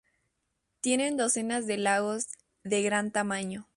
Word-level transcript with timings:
Tiene 0.81 1.11
docenas 1.15 1.67
de 1.67 1.77
lagos 1.77 2.25
de 2.63 2.81
gran 2.81 3.11
tamaño. 3.11 3.67